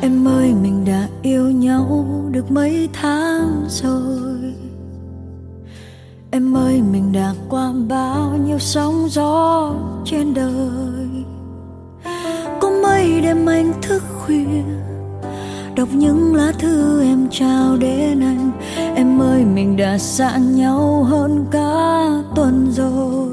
em 0.00 0.28
ơi, 0.28 0.54
mình 0.62 0.84
đã 0.84 1.08
yêu 1.22 1.50
nhau 1.50 2.04
được 2.30 2.50
mấy 2.50 2.88
tháng 2.92 3.64
rồi. 3.68 4.54
Em 6.30 6.56
ơi, 6.56 6.82
mình 6.92 7.12
đã 7.12 7.34
qua 7.48 7.72
bao 7.88 8.36
nhiêu 8.46 8.58
sóng 8.58 9.08
gió 9.10 9.74
trên 10.04 10.34
đời. 10.34 11.08
Có 12.60 12.70
mấy 12.82 13.20
đêm 13.20 13.46
anh 13.46 13.72
thức 13.82 14.02
khuya, 14.18 14.62
đọc 15.76 15.88
những 15.92 16.34
lá 16.34 16.52
thư 16.58 17.02
em 17.02 17.28
trao 17.30 17.76
đến 17.76 18.20
anh. 18.20 18.50
Em 18.94 19.22
ơi, 19.22 19.44
mình 19.44 19.76
đã 19.76 19.98
xa 19.98 20.36
nhau 20.36 21.04
hơn 21.04 21.46
cả 21.50 22.08
tuần 22.34 22.72
rồi. 22.72 23.27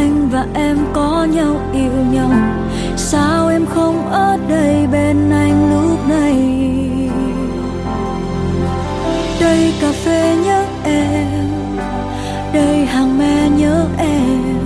Anh 0.00 0.28
và 0.30 0.46
em 0.54 0.78
có 0.92 1.26
nhau 1.30 1.56
yêu 1.72 1.92
nhau. 2.12 2.30
Sao 2.96 3.48
em 3.48 3.66
không 3.66 4.10
ở 4.10 4.38
đây 4.48 4.86
bên 4.92 5.30
anh 5.30 5.70
lúc 5.70 6.08
này? 6.08 6.36
Đây 9.40 9.74
cà 9.80 9.92
phê 10.04 10.36
nhớ 10.44 10.64
em, 10.84 11.50
đây 12.52 12.86
hàng 12.86 13.18
me 13.18 13.48
nhớ 13.48 13.86
em. 13.98 14.64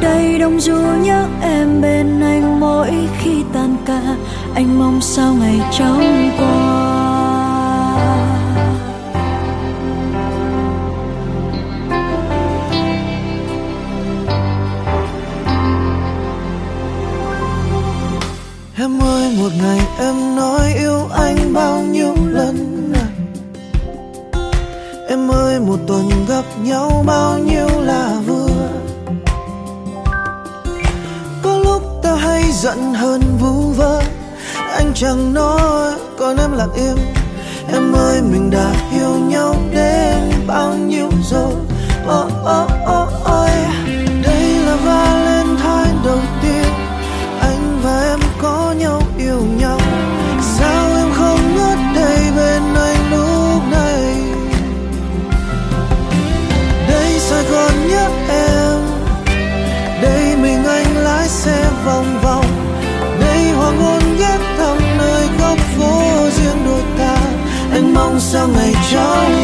Đây 0.00 0.38
đông 0.38 0.60
du 0.60 0.80
nhớ 1.02 1.26
em 1.42 1.80
bên 1.80 2.20
anh 2.20 2.60
mỗi 2.60 2.92
khi 3.18 3.44
tan 3.52 3.76
ca. 3.86 4.00
Anh 4.54 4.78
mong 4.78 5.00
sao 5.00 5.34
ngày 5.40 5.60
trong 5.78 6.30
qua? 6.38 6.59
Em 18.80 19.02
ơi, 19.02 19.36
một 19.38 19.50
ngày 19.62 19.80
em 19.98 20.36
nói 20.36 20.72
yêu 20.78 21.08
anh 21.12 21.52
bao 21.52 21.82
nhiêu 21.82 22.14
lần 22.26 22.92
à? 22.94 23.06
Em 25.08 25.30
ơi, 25.30 25.60
một 25.60 25.78
tuần 25.86 26.10
gặp 26.28 26.44
nhau 26.62 27.04
bao 27.06 27.38
nhiêu 27.38 27.68
là 27.80 28.20
vừa? 28.26 28.68
Có 31.42 31.58
lúc 31.58 31.82
ta 32.02 32.14
hay 32.14 32.42
giận 32.52 32.94
hơn 32.94 33.22
vu 33.40 33.72
vơ. 33.76 34.02
Anh 34.54 34.92
chẳng 34.94 35.34
nói, 35.34 35.92
còn 36.18 36.36
em 36.36 36.52
lặng 36.52 36.72
im. 36.74 36.96
Em 37.72 37.92
ơi, 37.92 38.22
mình 38.22 38.50
đã 38.50 38.72
yêu 38.92 39.14
nhau 39.28 39.54
đến 39.72 40.30
bao 40.46 40.74
nhiêu 40.74 41.10
rồi 41.30 41.54
Oh 42.08 42.32
oh 42.42 42.69
có 48.70 48.76
nhau, 48.76 49.02
yêu 49.18 49.42
nhau. 49.58 49.78
Sao 50.58 50.96
em 50.96 51.08
không 51.14 51.56
ngất 51.56 51.78
đây 51.94 52.18
bên 52.36 52.62
anh 52.74 53.10
lúc 53.10 53.62
này? 53.70 54.16
Đây 56.88 57.18
Sài 57.18 57.44
Gòn 57.44 57.88
nhớ 57.88 58.08
em. 58.28 58.78
Đây 60.02 60.36
mình 60.36 60.64
anh 60.64 60.96
lái 60.96 61.28
xe 61.28 61.70
vòng 61.84 62.20
vòng. 62.22 62.44
Đây 63.20 63.50
hoàng 63.50 63.78
hôn 63.78 64.16
ghé 64.18 64.38
thăm 64.58 64.78
nơi 64.98 65.28
góc 65.40 65.58
phố 65.78 66.28
riêng 66.30 66.64
đôi 66.64 66.82
ta. 66.98 67.16
Anh 67.72 67.94
mong 67.94 68.20
sao 68.20 68.48
ngày 68.48 68.74
trong 68.92 69.39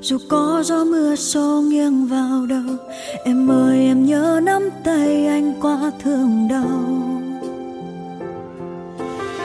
dù 0.00 0.18
có 0.28 0.62
gió 0.64 0.84
mưa 0.84 1.16
xô 1.16 1.62
nghiêng 1.68 2.06
vào 2.06 2.46
đầu, 2.46 2.76
em 3.24 3.50
ơi, 3.50 3.78
em 3.78 4.06
nhớ 4.06 4.40
nắm 4.42 4.68
tay 4.84 5.26
anh 5.26 5.52
qua 5.60 5.92
thương 6.02 6.48
đau. 6.50 6.80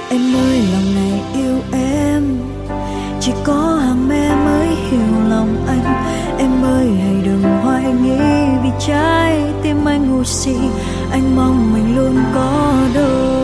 Em 0.09 0.21
ơi, 0.35 0.61
lòng 0.73 0.95
này 0.95 1.21
yêu 1.33 1.57
em, 1.71 2.23
chỉ 3.21 3.31
có 3.43 3.79
hàng 3.85 4.09
me 4.09 4.35
mới 4.45 4.67
hiểu 4.67 5.29
lòng 5.29 5.65
anh. 5.67 5.83
Em 6.37 6.63
ơi, 6.63 6.87
hãy 7.01 7.15
đừng 7.25 7.43
hoài 7.43 7.83
nghi 7.83 8.59
vì 8.63 8.69
trái 8.87 9.41
tim 9.63 9.85
anh 9.85 10.11
ngu 10.11 10.23
si, 10.23 10.55
anh 11.11 11.35
mong 11.35 11.73
mình 11.73 11.95
luôn 11.95 12.15
có 12.33 12.73
đôi. 12.95 13.42